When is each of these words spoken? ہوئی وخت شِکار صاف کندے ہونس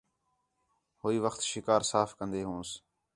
ہوئی 1.01 1.17
وخت 1.25 1.41
شِکار 1.51 1.81
صاف 1.91 2.09
کندے 2.17 2.41
ہونس 2.45 2.69